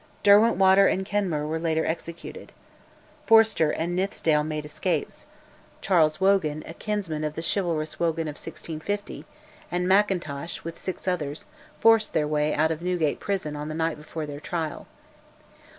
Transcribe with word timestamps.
Derwentwater 0.23 0.87
and 0.91 1.05
Kenmure 1.05 1.45
were 1.47 1.59
later 1.59 1.85
executed. 1.85 2.51
Forster 3.27 3.69
and 3.69 3.95
Nithsdale 3.95 4.43
made 4.43 4.65
escapes; 4.65 5.27
Charles 5.79 6.19
Wogan, 6.19 6.63
a 6.65 6.73
kinsman 6.73 7.23
of 7.23 7.35
the 7.35 7.43
chivalrous 7.47 7.99
Wogan 7.99 8.27
of 8.27 8.33
1650, 8.33 9.25
and 9.71 9.87
Mackintosh, 9.87 10.63
with 10.63 10.79
six 10.79 11.07
others, 11.07 11.45
forced 11.79 12.13
their 12.13 12.27
way 12.27 12.51
out 12.51 12.71
of 12.71 12.81
Newgate 12.81 13.19
prison 13.19 13.55
on 13.55 13.67
the 13.69 13.75
night 13.75 13.95
before 13.97 14.25
their 14.25 14.39
trial. 14.39 14.87